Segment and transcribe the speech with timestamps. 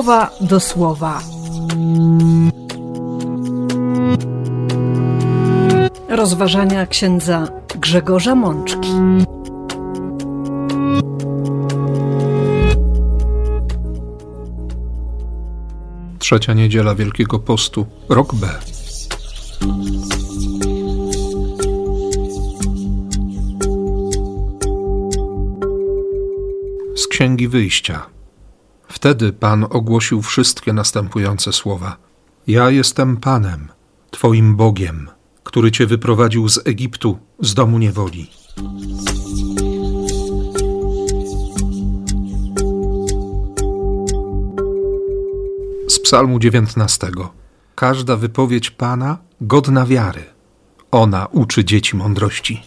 [0.00, 1.22] słowa do słowa.
[6.08, 7.48] Rozważania księdza
[7.80, 8.88] Grzegorza Mączki.
[16.18, 18.48] Trzecia niedziela Wielkiego Postu, rok B.
[26.96, 28.19] Z Księgi Wyjścia.
[29.00, 31.96] Wtedy Pan ogłosił wszystkie następujące słowa:
[32.46, 33.68] Ja jestem Panem,
[34.10, 35.08] Twoim Bogiem,
[35.44, 38.30] który Cię wyprowadził z Egiptu, z domu niewoli.
[45.88, 47.10] Z Psalmu 19.
[47.74, 50.24] Każda wypowiedź Pana godna wiary.
[50.90, 52.62] Ona uczy dzieci mądrości.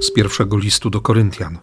[0.00, 1.58] Z pierwszego listu do Koryntian.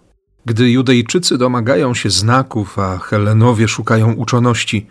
[0.45, 4.87] Gdy Judejczycy domagają się znaków, a Helenowie szukają uczoności,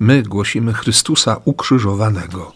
[0.00, 2.52] my głosimy Chrystusa ukrzyżowanego.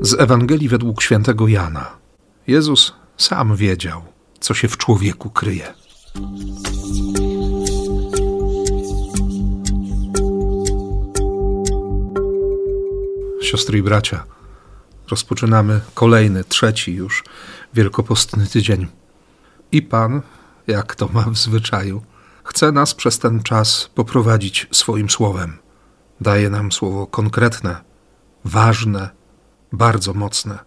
[0.00, 1.96] Z Ewangelii według świętego Jana.
[2.46, 4.02] Jezus sam wiedział,
[4.40, 5.85] co się w człowieku kryje.
[13.56, 14.24] Siostry i bracia,
[15.10, 17.24] rozpoczynamy kolejny, trzeci już
[17.74, 18.86] wielkopostny tydzień.
[19.72, 20.22] I Pan,
[20.66, 22.02] jak to ma w zwyczaju,
[22.44, 25.58] chce nas przez ten czas poprowadzić swoim słowem.
[26.20, 27.76] Daje nam słowo konkretne,
[28.44, 29.10] ważne,
[29.72, 30.58] bardzo mocne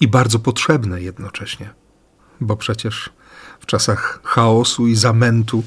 [0.00, 1.74] i bardzo potrzebne jednocześnie.
[2.40, 3.10] Bo przecież
[3.60, 5.62] w czasach chaosu i zamętu,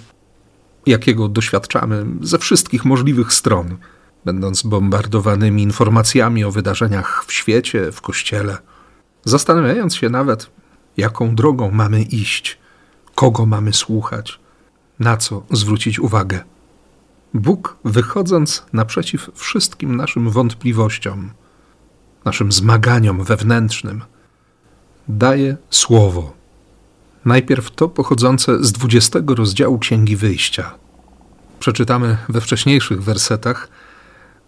[0.85, 3.77] jakiego doświadczamy ze wszystkich możliwych stron,
[4.25, 8.58] będąc bombardowanymi informacjami o wydarzeniach w świecie, w kościele,
[9.25, 10.52] zastanawiając się nawet,
[10.97, 12.59] jaką drogą mamy iść,
[13.15, 14.39] kogo mamy słuchać,
[14.99, 16.43] na co zwrócić uwagę.
[17.33, 21.31] Bóg, wychodząc naprzeciw wszystkim naszym wątpliwościom,
[22.25, 24.03] naszym zmaganiom wewnętrznym,
[25.08, 26.33] daje słowo.
[27.25, 30.71] Najpierw to pochodzące z 20 rozdziału Księgi Wyjścia.
[31.59, 33.69] Przeczytamy we wcześniejszych wersetach,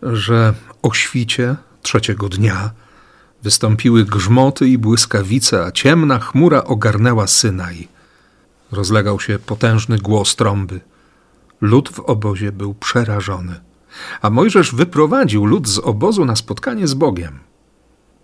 [0.01, 2.71] że o świcie trzeciego dnia
[3.43, 7.87] wystąpiły grzmoty i błyskawice, a ciemna chmura ogarnęła Synaj.
[8.71, 10.81] Rozlegał się potężny głos trąby.
[11.61, 13.59] Lud w obozie był przerażony,
[14.21, 17.39] a Mojżesz wyprowadził lud z obozu na spotkanie z Bogiem.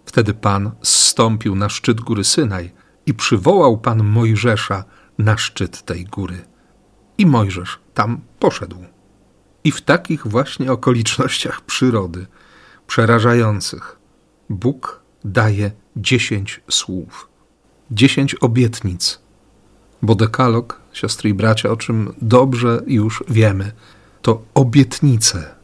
[0.06, 2.72] Wtedy Pan zstąpił na szczyt góry Synaj
[3.06, 4.84] i przywołał Pan Mojżesza
[5.18, 6.46] na szczyt tej góry.
[7.18, 8.93] I Mojżesz tam poszedł.
[9.64, 12.26] I w takich właśnie okolicznościach przyrody,
[12.88, 14.00] przerażających,
[14.50, 17.30] Bóg daje dziesięć słów,
[17.92, 19.20] dziesięć obietnic.
[20.02, 23.72] Bo dekalog, siostry i bracia, o czym dobrze już wiemy,
[24.22, 25.56] to obietnice.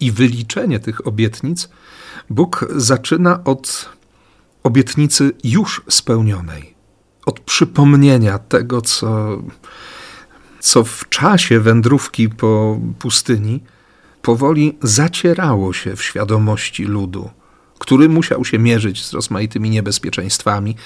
[0.00, 1.68] I wyliczenie tych obietnic
[2.30, 3.88] Bóg zaczyna od
[4.62, 6.74] obietnicy już spełnionej,
[7.26, 9.38] od przypomnienia tego, co
[10.66, 13.62] co w czasie wędrówki po pustyni
[14.22, 17.30] powoli zacierało się w świadomości ludu,
[17.78, 20.76] który musiał się mierzyć z rozmaitymi niebezpieczeństwami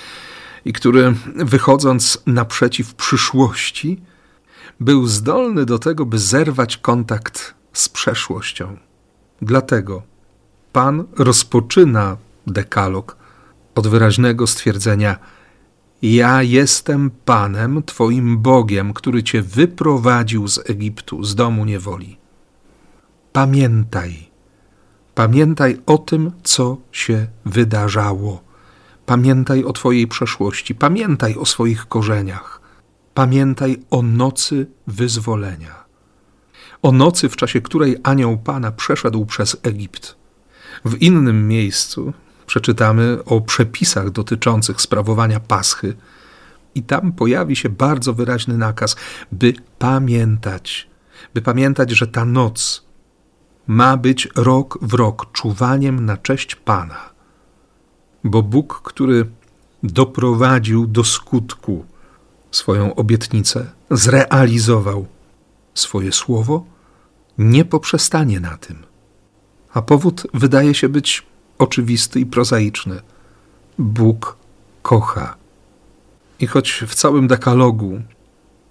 [0.64, 4.00] i który, wychodząc naprzeciw przyszłości,
[4.80, 8.76] był zdolny do tego, by zerwać kontakt z przeszłością.
[9.42, 10.02] Dlatego
[10.72, 12.16] Pan rozpoczyna
[12.47, 13.16] dekalog
[13.74, 15.18] od wyraźnego stwierdzenia:
[16.03, 22.16] ja jestem Panem, Twoim Bogiem, który Cię wyprowadził z Egiptu, z domu niewoli.
[23.33, 24.31] Pamiętaj,
[25.15, 28.43] pamiętaj o tym, co się wydarzało.
[29.06, 32.60] Pamiętaj o Twojej przeszłości, pamiętaj o swoich korzeniach,
[33.15, 35.84] pamiętaj o nocy wyzwolenia.
[36.83, 40.16] O nocy, w czasie której anioł Pana przeszedł przez Egipt.
[40.84, 42.13] W innym miejscu,
[42.50, 45.97] przeczytamy o przepisach dotyczących sprawowania paschy,
[46.74, 48.97] i tam pojawi się bardzo wyraźny nakaz,
[49.32, 50.88] by pamiętać,
[51.34, 52.84] by pamiętać, że ta noc
[53.66, 57.10] ma być rok w rok czuwaniem na cześć Pana.
[58.24, 59.30] Bo Bóg, który
[59.82, 61.84] doprowadził do skutku
[62.50, 65.06] swoją obietnicę, zrealizował
[65.74, 66.64] swoje słowo,
[67.38, 68.82] nie poprzestanie na tym.
[69.72, 71.29] A powód wydaje się być
[71.60, 73.01] oczywisty i prozaiczny.
[73.78, 74.36] Bóg
[74.83, 75.36] kocha.
[76.41, 78.01] I choć w całym dekalogu,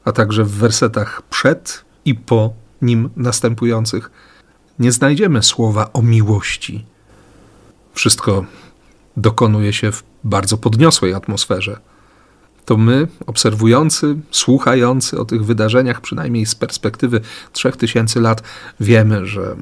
[0.06, 4.12] a także w wersetach przed i po nim następujących,
[4.80, 6.86] nie znajdziemy słowa o miłości.
[7.94, 8.46] Wszystko
[9.18, 11.80] dokonuje się w bardzo podniosłej atmosferze.
[12.66, 17.22] To my, obserwujący, słuchający o tych wydarzeniach, przynajmniej z perspektywy
[17.54, 18.44] trzech tysięcy lat,
[18.80, 19.56] wiemy, że,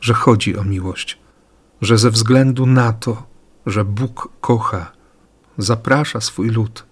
[0.00, 1.18] że chodzi o miłość,
[1.82, 3.22] że ze względu na to,
[3.66, 4.92] że Bóg kocha,
[5.58, 6.84] zaprasza swój lud,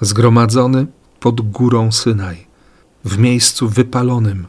[0.00, 0.86] zgromadzony
[1.20, 2.46] pod górą Synaj,
[3.04, 4.46] w miejscu wypalonym,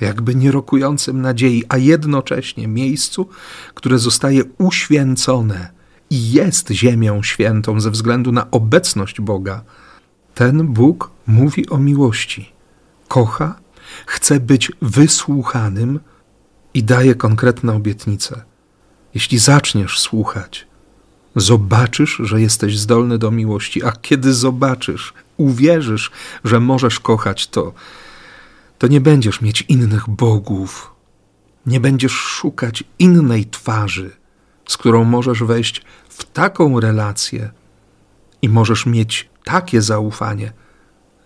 [0.00, 3.28] jakby nie rokującym nadziei, a jednocześnie miejscu,
[3.74, 5.70] które zostaje uświęcone
[6.10, 9.64] i jest ziemią świętą ze względu na obecność Boga.
[10.34, 12.52] Ten Bóg mówi o miłości.
[13.08, 13.60] Kocha,
[14.06, 16.00] chce być wysłuchanym
[16.74, 18.42] i daje konkretne obietnice.
[19.14, 20.66] Jeśli zaczniesz słuchać,
[21.36, 26.10] zobaczysz, że jesteś zdolny do miłości, a kiedy zobaczysz, uwierzysz,
[26.44, 27.72] że możesz kochać, to,
[28.78, 30.94] to nie będziesz mieć innych bogów,
[31.66, 34.10] nie będziesz szukać innej twarzy,
[34.68, 37.50] z którą możesz wejść w taką relację
[38.42, 40.52] i możesz mieć takie zaufanie,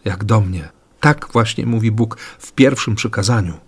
[0.04, 0.68] jak do mnie.
[1.00, 3.67] Tak właśnie mówi Bóg w pierwszym przykazaniu.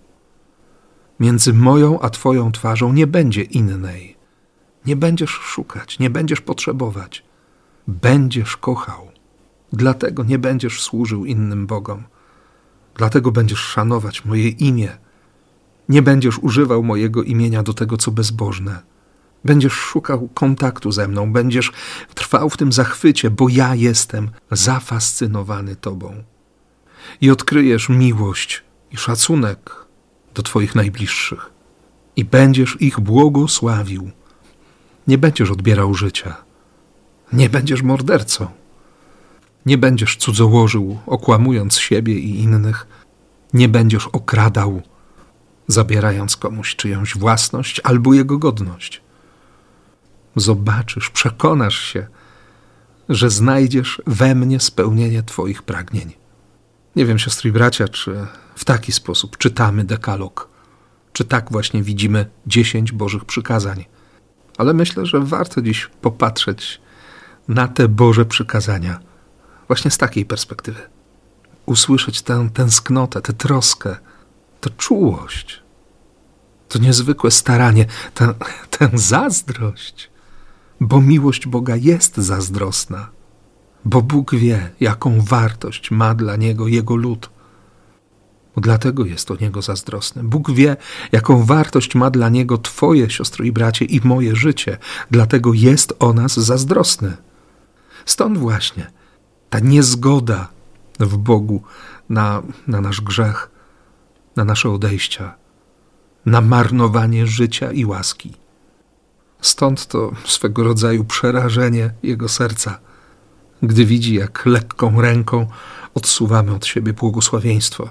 [1.21, 4.17] Między moją a Twoją twarzą nie będzie innej.
[4.85, 7.23] Nie będziesz szukać, nie będziesz potrzebować.
[7.87, 9.11] Będziesz kochał.
[9.73, 12.03] Dlatego nie będziesz służył innym Bogom.
[12.95, 14.97] Dlatego będziesz szanować moje imię.
[15.89, 18.81] Nie będziesz używał mojego imienia do tego, co bezbożne.
[19.45, 21.71] Będziesz szukał kontaktu ze mną, będziesz
[22.13, 26.23] trwał w tym zachwycie, bo ja jestem zafascynowany Tobą.
[27.21, 29.80] I odkryjesz miłość i szacunek
[30.33, 31.49] do Twoich najbliższych.
[32.15, 34.11] I będziesz ich błogosławił.
[35.07, 36.35] Nie będziesz odbierał życia.
[37.33, 38.47] Nie będziesz mordercą.
[39.65, 42.87] Nie będziesz cudzołożył, okłamując siebie i innych.
[43.53, 44.81] Nie będziesz okradał,
[45.67, 49.01] zabierając komuś czyjąś własność albo jego godność.
[50.35, 52.07] Zobaczysz, przekonasz się,
[53.09, 56.20] że znajdziesz we mnie spełnienie Twoich pragnień.
[56.95, 60.49] Nie wiem, siostry i bracia, czy w taki sposób czytamy dekalog,
[61.13, 63.85] czy tak właśnie widzimy dziesięć Bożych przykazań.
[64.57, 66.81] Ale myślę, że warto dziś popatrzeć
[67.47, 68.99] na te Boże przykazania
[69.67, 70.81] właśnie z takiej perspektywy.
[71.65, 73.95] Usłyszeć tę tęsknotę, tę troskę,
[74.61, 75.63] tę czułość,
[76.69, 78.33] to niezwykłe staranie, tę,
[78.69, 80.09] tę zazdrość,
[80.79, 83.09] bo miłość Boga jest zazdrosna,
[83.85, 87.29] bo Bóg wie, jaką wartość ma dla Niego Jego lud.
[88.57, 90.23] Dlatego jest o Niego zazdrosny.
[90.23, 90.77] Bóg wie,
[91.11, 94.77] jaką wartość ma dla Niego Twoje, siostro i bracie, i moje życie.
[95.11, 97.17] Dlatego jest o nas zazdrosny.
[98.05, 98.91] Stąd właśnie
[99.49, 100.47] ta niezgoda
[100.99, 101.63] w Bogu
[102.09, 103.49] na, na nasz grzech,
[104.35, 105.35] na nasze odejścia,
[106.25, 108.33] na marnowanie życia i łaski.
[109.41, 112.79] Stąd to swego rodzaju przerażenie jego serca,
[113.63, 115.47] gdy widzi, jak lekką ręką
[115.93, 117.89] odsuwamy od siebie błogosławieństwo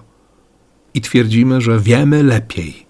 [0.94, 2.87] i twierdzimy, że wiemy lepiej,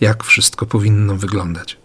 [0.00, 1.78] jak wszystko powinno wyglądać.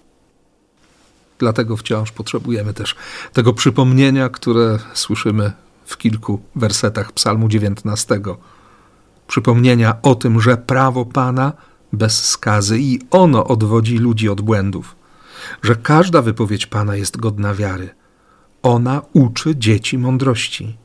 [1.39, 2.95] Dlatego wciąż potrzebujemy też
[3.33, 5.51] tego przypomnienia, które słyszymy
[5.85, 8.21] w kilku wersetach Psalmu 19.
[9.27, 11.53] Przypomnienia o tym, że prawo Pana
[11.93, 14.95] bez skazy i ono odwodzi ludzi od błędów,
[15.63, 17.89] że każda wypowiedź Pana jest godna wiary.
[18.65, 20.77] Ona uczy dzieci mądrości,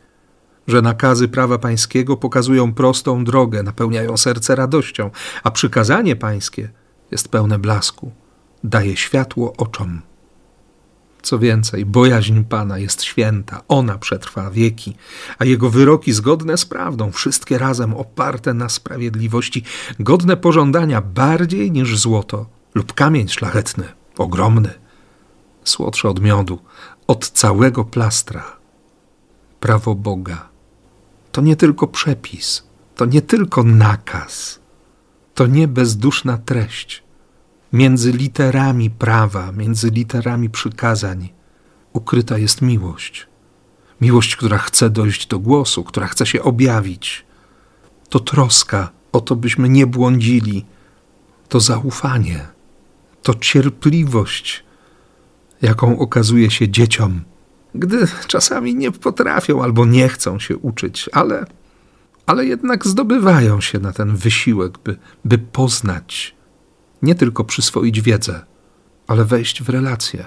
[0.66, 5.10] że nakazy prawa pańskiego pokazują prostą drogę, napełniają serce radością,
[5.42, 6.68] a przykazanie pańskie
[7.10, 8.12] jest pełne blasku,
[8.64, 10.02] daje światło oczom.
[11.22, 14.96] Co więcej, bojaźń Pana jest święta, ona przetrwa wieki,
[15.38, 19.64] a jego wyroki zgodne z prawdą, wszystkie razem oparte na sprawiedliwości,
[20.00, 23.84] godne pożądania bardziej niż złoto lub kamień szlachetny,
[24.18, 24.70] ogromny,
[25.64, 26.58] słodsze od miodu,
[27.10, 28.44] od całego plastra.
[29.60, 30.48] Prawo Boga
[31.32, 32.62] to nie tylko przepis,
[32.96, 34.60] to nie tylko nakaz,
[35.34, 37.02] to nie bezduszna treść
[37.72, 41.28] Między literami prawa, między literami przykazań
[41.92, 43.26] ukryta jest miłość.
[44.00, 47.26] Miłość, która chce dojść do głosu, która chce się objawić.
[48.08, 50.64] To troska o to, byśmy nie błądzili.
[51.48, 52.48] To zaufanie,
[53.22, 54.64] to cierpliwość,
[55.62, 57.20] jaką okazuje się dzieciom,
[57.74, 61.46] gdy czasami nie potrafią albo nie chcą się uczyć, ale,
[62.26, 66.34] ale jednak zdobywają się na ten wysiłek, by, by poznać
[67.02, 68.44] nie tylko przyswoić wiedzę,
[69.06, 70.26] ale wejść w relacje,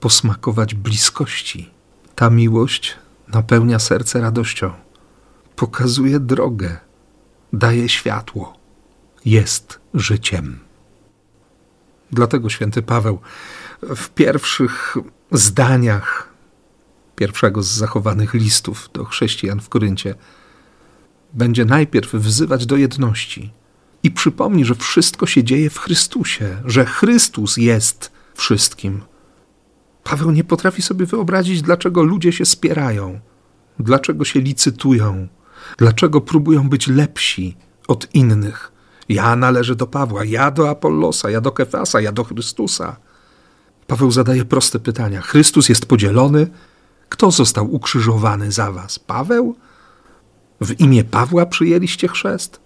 [0.00, 1.70] posmakować bliskości.
[2.14, 2.96] Ta miłość
[3.28, 4.72] napełnia serce radością,
[5.56, 6.76] pokazuje drogę,
[7.52, 8.56] daje światło,
[9.24, 10.58] jest życiem.
[12.12, 13.18] Dlatego święty Paweł
[13.82, 14.96] w pierwszych
[15.32, 16.28] zdaniach
[17.16, 20.14] pierwszego z zachowanych listów do chrześcijan w Koryncie
[21.32, 23.52] będzie najpierw wzywać do jedności
[24.02, 29.00] i przypomni, że wszystko się dzieje w Chrystusie, że Chrystus jest wszystkim.
[30.04, 33.20] Paweł nie potrafi sobie wyobrazić, dlaczego ludzie się spierają,
[33.78, 35.28] dlaczego się licytują,
[35.78, 37.56] dlaczego próbują być lepsi
[37.88, 38.72] od innych.
[39.08, 42.96] Ja należę do Pawła, ja do Apollosa, ja do Kefasa, ja do Chrystusa.
[43.90, 45.20] Paweł zadaje proste pytania.
[45.20, 46.46] Chrystus jest podzielony.
[47.08, 48.98] Kto został ukrzyżowany za was?
[48.98, 49.56] Paweł?
[50.60, 52.60] W imię Pawła przyjęliście chrzest?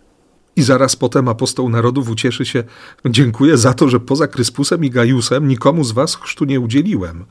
[0.56, 2.64] I zaraz potem apostoł narodów ucieszy się:
[3.06, 7.24] Dziękuję za to, że poza Kryspusem i Gajusem nikomu z was chrztu nie udzieliłem.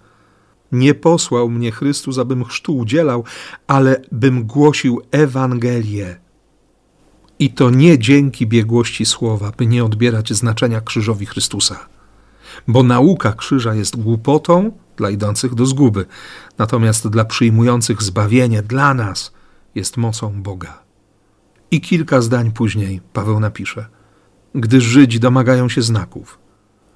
[0.71, 3.23] Nie posłał mnie Chrystus, abym chrztu udzielał,
[3.67, 6.15] ale bym głosił Ewangelię.
[7.39, 11.92] I to nie dzięki biegłości słowa, by nie odbierać znaczenia krzyżowi Chrystusa.
[12.67, 16.05] Bo nauka krzyża jest głupotą dla idących do zguby,
[16.57, 19.33] natomiast dla przyjmujących zbawienie, dla nas
[19.75, 20.83] jest mocą Boga.
[21.71, 23.85] I kilka zdań później Paweł napisze:
[24.55, 26.39] Gdy Żydzi domagają się znaków,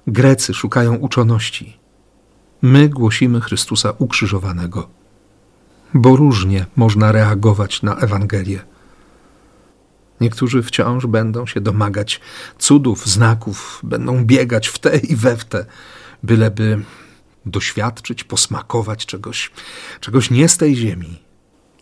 [0.06, 1.78] Grecy szukają uczoności,
[2.62, 4.88] my głosimy Chrystusa ukrzyżowanego.
[5.94, 8.60] Bo różnie można reagować na Ewangelię.
[10.20, 12.20] Niektórzy wciąż będą się domagać
[12.58, 15.66] cudów, znaków, będą biegać w te i we w te,
[16.22, 16.82] byleby
[17.46, 19.50] doświadczyć, posmakować czegoś,
[20.00, 21.22] czegoś nie z tej ziemi.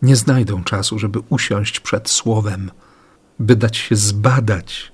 [0.03, 2.71] Nie znajdą czasu, żeby usiąść przed Słowem,
[3.39, 4.93] by dać się zbadać,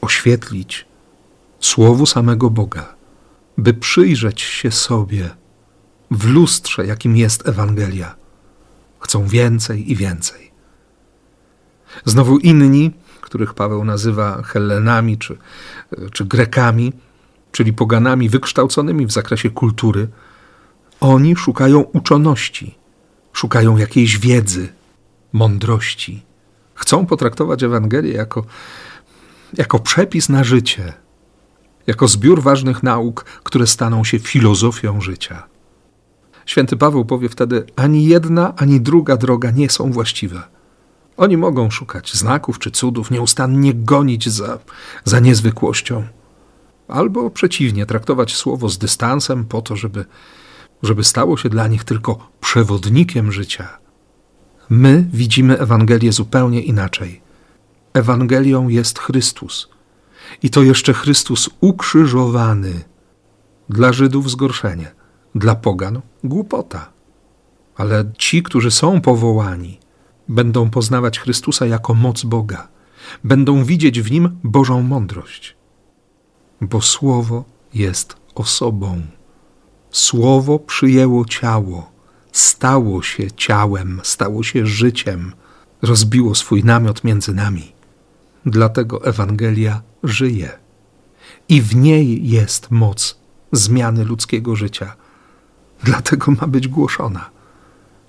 [0.00, 0.86] oświetlić
[1.60, 2.96] Słowu samego Boga,
[3.58, 5.30] by przyjrzeć się sobie
[6.10, 8.16] w lustrze, jakim jest Ewangelia.
[9.00, 10.45] Chcą więcej i więcej.
[12.04, 15.38] Znowu inni, których Paweł nazywa Hellenami czy,
[16.12, 16.92] czy Grekami,
[17.52, 20.08] czyli poganami wykształconymi w zakresie kultury,
[21.00, 22.74] oni szukają uczoności,
[23.32, 24.68] szukają jakiejś wiedzy,
[25.32, 26.22] mądrości.
[26.74, 28.44] Chcą potraktować Ewangelię jako,
[29.54, 30.92] jako przepis na życie,
[31.86, 35.42] jako zbiór ważnych nauk, które staną się filozofią życia.
[36.46, 40.42] Święty Paweł powie wtedy: ani jedna, ani druga droga nie są właściwe.
[41.16, 44.58] Oni mogą szukać znaków czy cudów, nieustannie gonić za,
[45.04, 46.04] za niezwykłością,
[46.88, 50.04] albo przeciwnie, traktować słowo z dystansem po to, żeby,
[50.82, 53.78] żeby stało się dla nich tylko przewodnikiem życia.
[54.70, 57.20] My widzimy Ewangelię zupełnie inaczej.
[57.94, 59.68] Ewangelią jest Chrystus.
[60.42, 62.84] I to jeszcze Chrystus ukrzyżowany.
[63.68, 64.94] Dla Żydów zgorszenie,
[65.34, 66.92] dla Pogan głupota.
[67.76, 69.78] Ale ci, którzy są powołani,
[70.28, 72.68] będą poznawać Chrystusa jako moc Boga,
[73.24, 75.56] będą widzieć w nim Bożą mądrość.
[76.60, 79.02] Bo Słowo jest osobą.
[79.90, 81.90] Słowo przyjęło ciało,
[82.32, 85.32] stało się ciałem, stało się życiem,
[85.82, 87.72] rozbiło swój namiot między nami.
[88.46, 90.58] Dlatego Ewangelia żyje.
[91.48, 93.18] I w niej jest moc
[93.52, 94.96] zmiany ludzkiego życia.
[95.82, 97.35] Dlatego ma być głoszona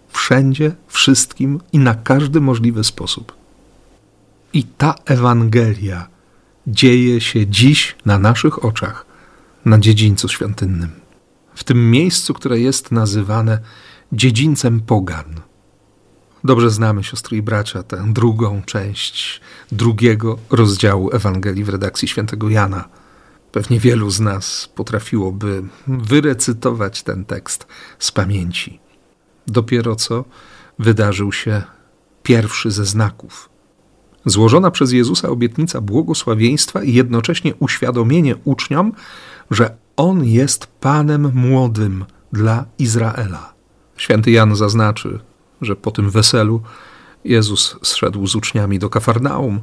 [0.10, 3.36] wszędzie, wszystkim i na każdy możliwy sposób.
[4.54, 6.08] I ta Ewangelia
[6.68, 9.06] dzieje się dziś na naszych oczach,
[9.66, 10.90] na dziedzińcu świątynnym,
[11.56, 13.60] w tym miejscu, które jest nazywane
[14.12, 15.42] dziedzińcem pogan.
[16.44, 22.90] Dobrze znamy, siostry i bracia, tę drugą część drugiego rozdziału Ewangelii w redakcji świętego Jana.
[23.52, 27.68] Pewnie wielu z nas potrafiłoby wyrecytować ten tekst
[28.00, 28.87] z pamięci
[29.48, 30.26] dopiero co
[30.80, 31.62] wydarzył się
[32.24, 33.50] pierwszy ze znaków.
[34.26, 38.92] Złożona przez Jezusa obietnica błogosławieństwa i jednocześnie uświadomienie uczniom,
[39.52, 43.54] że On jest Panem młodym dla Izraela.
[43.98, 45.20] Święty Jan zaznaczy,
[45.62, 46.62] że po tym weselu
[47.26, 49.60] Jezus zszedł z uczniami do Kafarnaum.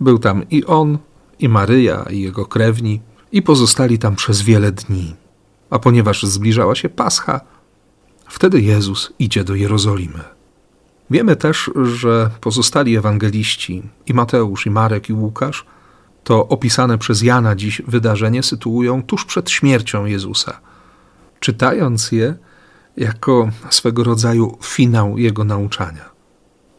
[0.00, 0.98] Był tam i on,
[1.38, 3.00] i Maryja, i jego krewni,
[3.32, 5.14] i pozostali tam przez wiele dni.
[5.70, 7.40] A ponieważ zbliżała się Pascha,
[8.28, 10.24] Wtedy Jezus idzie do Jerozolimy.
[11.10, 15.66] Wiemy też, że pozostali ewangeliści, i Mateusz, i Marek, i Łukasz,
[16.24, 20.60] to opisane przez Jana dziś wydarzenie sytuują tuż przed śmiercią Jezusa,
[21.40, 22.34] czytając je
[22.96, 26.10] jako swego rodzaju finał jego nauczania.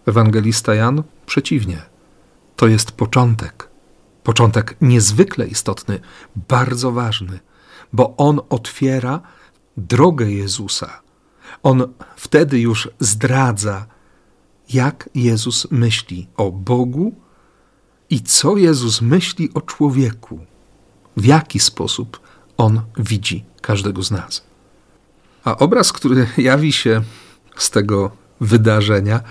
[0.06, 1.82] Ewangelista Jan przeciwnie,
[2.56, 3.70] to jest początek.
[4.24, 6.00] Początek niezwykle istotny,
[6.50, 7.40] bardzo ważny,
[7.94, 9.22] bo on otwiera
[9.78, 11.03] drogę Jezusa
[11.64, 13.86] on wtedy już zdradza,
[14.70, 17.16] jak Jezus myśli o Bogu
[18.10, 20.40] i co Jezus myśli o człowieku,
[21.18, 22.20] w jaki sposób
[22.58, 24.44] On widzi każdego z nas.
[25.44, 27.02] A obraz, który jawi się
[27.58, 29.22] z tego wydarzenia,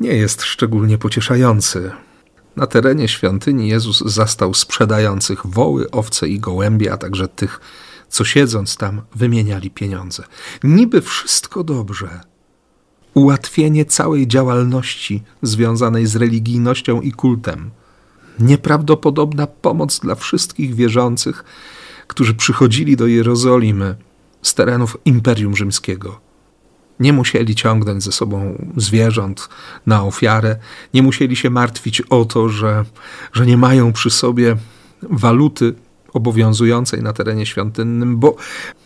[0.00, 1.90] nie jest szczególnie pocieszający.
[2.56, 7.60] Na terenie świątyni Jezus zastał sprzedających woły, owce i gołębie, a także tych,
[8.08, 10.22] co siedząc tam wymieniali pieniądze.
[10.64, 12.20] Niby wszystko dobrze.
[13.14, 17.70] Ułatwienie całej działalności związanej z religijnością i kultem.
[18.38, 21.44] Nieprawdopodobna pomoc dla wszystkich wierzących,
[22.06, 23.96] którzy przychodzili do Jerozolimy
[24.42, 26.20] z terenów Imperium Rzymskiego.
[27.00, 29.48] Nie musieli ciągnąć ze sobą zwierząt
[29.86, 30.56] na ofiarę,
[30.94, 32.84] nie musieli się martwić o to, że,
[33.32, 34.56] że nie mają przy sobie
[35.02, 35.74] waluty
[36.16, 38.36] obowiązującej na terenie świątynnym, bo,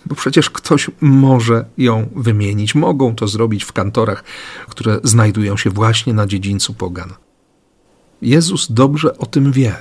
[0.06, 2.74] bo przecież ktoś może ją wymienić.
[2.74, 4.24] Mogą to zrobić w kantorach,
[4.68, 7.12] które znajdują się właśnie na dziedzińcu Pogan.
[8.22, 9.74] Jezus dobrze o tym wie,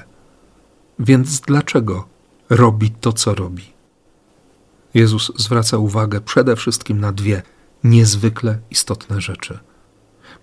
[0.99, 2.07] więc dlaczego
[2.49, 3.73] robi to, co robi?
[4.93, 7.41] Jezus zwraca uwagę przede wszystkim na dwie
[7.83, 9.59] niezwykle istotne rzeczy.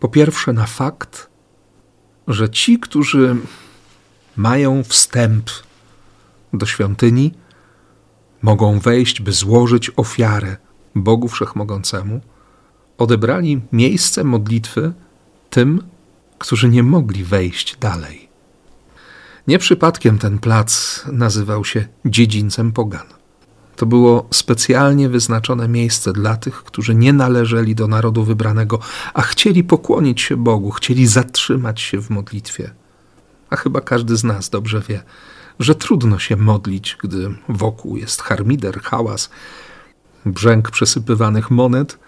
[0.01, 1.29] Po pierwsze, na fakt,
[2.29, 3.37] że ci, którzy
[4.37, 5.51] mają wstęp
[6.59, 7.35] do świątyni,
[8.43, 10.57] mogą wejść, by złożyć ofiarę
[10.95, 12.21] Bogu Wszechmogącemu,
[12.99, 14.93] odebrali miejsce modlitwy
[15.51, 15.83] tym,
[16.39, 18.29] którzy nie mogli wejść dalej.
[19.47, 23.07] Nie przypadkiem ten plac nazywał się dziedzińcem Pogan.
[23.77, 28.79] To było specjalnie wyznaczone miejsce dla tych, którzy nie należeli do narodu wybranego,
[29.15, 32.71] a chcieli pokłonić się Bogu, chcieli zatrzymać się w modlitwie.
[33.51, 35.03] A chyba każdy z nas dobrze wie,
[35.61, 39.31] że trudno się modlić, gdy wokół jest harmider, hałas,
[40.27, 41.99] brzęk przesypywanych monet,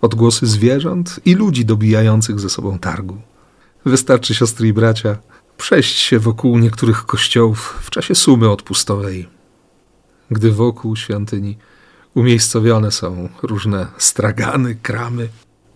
[0.00, 3.20] odgłosy zwierząt i ludzi dobijających ze sobą targu.
[3.86, 5.16] Wystarczy, siostry i bracia,
[5.56, 9.38] przejść się wokół niektórych kościołów w czasie sumy odpustowej
[10.30, 11.58] gdy wokół świątyni
[12.14, 15.28] umiejscowione są różne stragany, kramy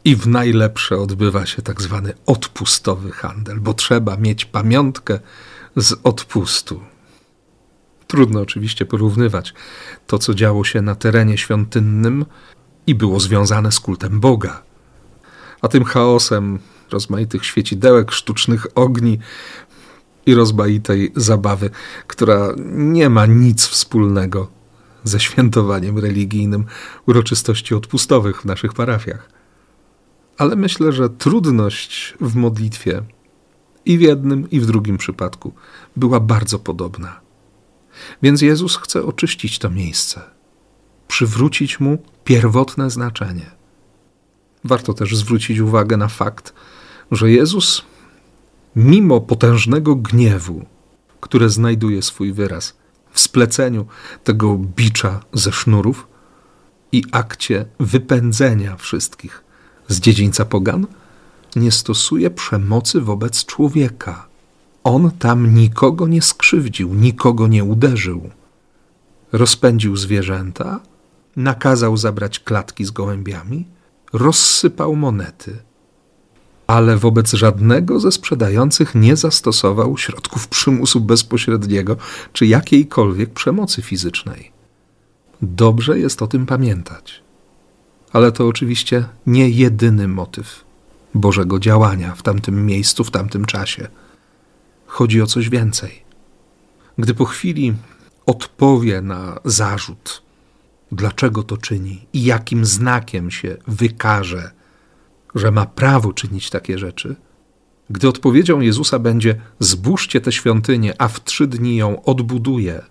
[0.04, 5.18] i w najlepsze odbywa się tak zwany odpustowy handel, bo trzeba mieć pamiątkę
[5.76, 6.80] z odpustu.
[8.12, 9.54] Trudno oczywiście porównywać
[10.06, 12.24] to, co działo się na terenie świątynnym
[12.86, 14.62] i było związane z kultem Boga,
[15.62, 16.58] a tym chaosem
[16.90, 19.18] rozmaitych świecidełek, sztucznych ogni,
[20.26, 21.70] i rozmaitej zabawy,
[22.06, 24.50] która nie ma nic wspólnego
[25.04, 26.64] ze świętowaniem religijnym
[27.06, 29.28] uroczystości odpustowych w naszych parafiach.
[30.38, 33.02] Ale myślę, że trudność w modlitwie
[33.84, 35.52] i w jednym, i w drugim przypadku
[35.96, 37.21] była bardzo podobna.
[38.22, 40.20] Więc Jezus chce oczyścić to miejsce,
[41.08, 43.50] przywrócić mu pierwotne znaczenie.
[44.64, 46.54] Warto też zwrócić uwagę na fakt,
[47.10, 47.82] że Jezus
[48.76, 50.64] mimo potężnego gniewu,
[51.20, 52.76] które znajduje swój wyraz
[53.10, 53.86] w spleceniu
[54.24, 56.06] tego bicza ze sznurów
[56.92, 59.44] i akcie wypędzenia wszystkich
[59.88, 60.86] z dziedzińca pogan,
[61.56, 64.28] nie stosuje przemocy wobec człowieka.
[64.84, 68.30] On tam nikogo nie skrzywdził, nikogo nie uderzył.
[69.32, 70.80] Rozpędził zwierzęta,
[71.36, 73.66] nakazał zabrać klatki z gołębiami,
[74.12, 75.58] rozsypał monety
[76.66, 81.96] ale wobec żadnego ze sprzedających nie zastosował środków przymusu bezpośredniego
[82.32, 84.52] czy jakiejkolwiek przemocy fizycznej.
[85.42, 87.22] Dobrze jest o tym pamiętać.
[88.12, 90.64] Ale to oczywiście nie jedyny motyw
[91.14, 93.88] Bożego działania w tamtym miejscu, w tamtym czasie.
[94.92, 96.02] Chodzi o coś więcej.
[96.98, 97.74] Gdy po chwili
[98.26, 100.22] odpowie na zarzut,
[100.92, 104.50] dlaczego to czyni i jakim znakiem się wykaże,
[105.34, 107.16] że ma prawo czynić takie rzeczy,
[107.90, 112.82] gdy odpowiedzią Jezusa będzie: Zbóżcie tę świątynię, a w trzy dni ją odbuduje,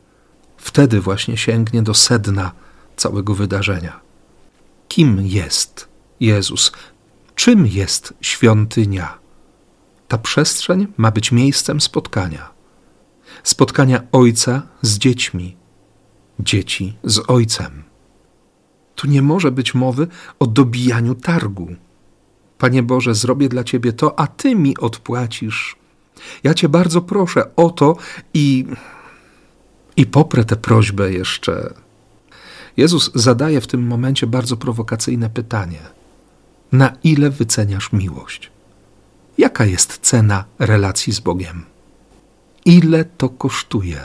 [0.58, 2.52] wtedy właśnie sięgnie do sedna
[2.96, 4.00] całego wydarzenia.
[4.88, 5.88] Kim jest
[6.20, 6.72] Jezus?
[7.36, 9.21] Czym jest świątynia?
[10.12, 12.50] Ta przestrzeń ma być miejscem spotkania.
[13.44, 15.56] Spotkania ojca z dziećmi,
[16.40, 17.84] dzieci z ojcem.
[18.96, 20.08] Tu nie może być mowy
[20.40, 21.68] o dobijaniu targu
[22.58, 25.76] Panie Boże, zrobię dla Ciebie to, a Ty mi odpłacisz.
[26.44, 27.98] Ja Cię bardzo proszę o to
[28.34, 28.66] i,
[29.98, 31.74] i poprę tę prośbę jeszcze.
[32.78, 35.80] Jezus zadaje w tym momencie bardzo prowokacyjne pytanie:
[36.72, 38.52] Na ile wyceniasz miłość?
[39.42, 41.66] Jaka jest cena relacji z Bogiem?
[42.66, 44.02] Ile to kosztuje?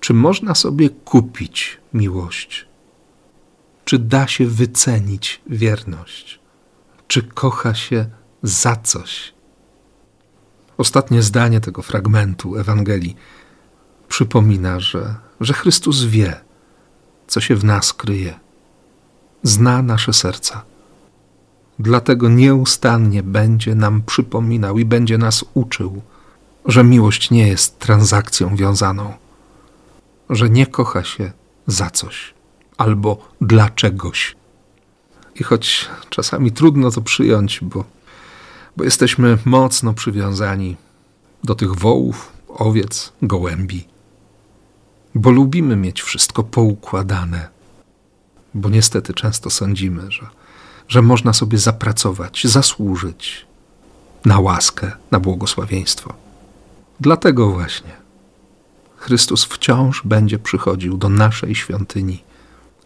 [0.00, 2.66] Czy można sobie kupić miłość?
[3.84, 6.42] Czy da się wycenić wierność?
[7.12, 8.06] czy kocha się
[8.42, 9.34] za coś.
[10.78, 13.16] Ostatnie zdanie tego fragmentu Ewangelii
[14.08, 16.40] przypomina, że, że Chrystus wie,
[17.26, 18.40] co się w nas kryje.
[19.42, 20.64] Zna nasze serca.
[21.78, 26.02] Dlatego nieustannie będzie nam przypominał i będzie nas uczył,
[26.66, 29.14] że miłość nie jest transakcją wiązaną,
[30.30, 31.32] że nie kocha się
[31.66, 32.34] za coś
[32.76, 34.36] albo dla czegoś.
[35.34, 37.84] I choć czasami trudno to przyjąć, bo,
[38.76, 40.76] bo jesteśmy mocno przywiązani
[41.44, 43.88] do tych wołów, owiec, gołębi,
[45.14, 47.48] bo lubimy mieć wszystko poukładane,
[48.54, 50.26] bo niestety często sądzimy, że,
[50.88, 53.46] że można sobie zapracować, zasłużyć
[54.24, 56.14] na łaskę, na błogosławieństwo.
[57.00, 58.02] Dlatego właśnie
[58.96, 62.22] Chrystus wciąż będzie przychodził do naszej świątyni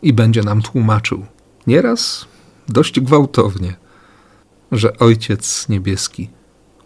[0.03, 1.27] i będzie nam tłumaczył,
[1.67, 2.27] nieraz
[2.69, 3.77] dość gwałtownie,
[4.73, 6.31] że Ojciec Niebieski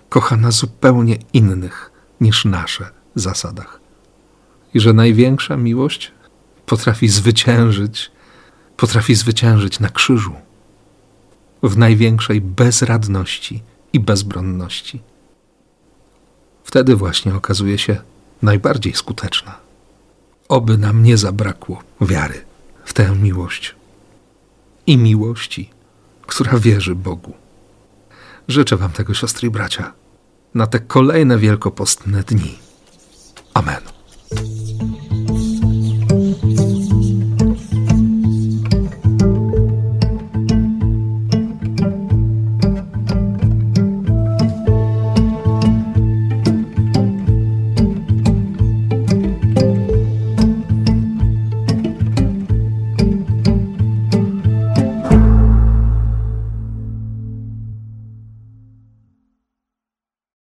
[0.09, 3.81] kocha na zupełnie innych niż nasze zasadach.
[4.75, 6.13] I że największa miłość
[6.67, 8.11] potrafi zwyciężyć,
[8.77, 10.35] potrafi zwyciężyć na krzyżu,
[11.63, 15.01] w największej bezradności i bezbronności.
[16.65, 17.97] Wtedy właśnie okazuje się
[18.43, 19.57] najbardziej skuteczna.
[20.49, 22.45] Oby nam nie zabrakło wiary
[22.85, 23.75] w tę miłość
[24.87, 25.71] i miłości,
[26.27, 27.33] która wierzy Bogu.
[28.49, 29.93] Życzę Wam tego, siostry i bracia,
[30.55, 32.59] na te kolejne wielkopostne dni.
[33.55, 34.00] Amen.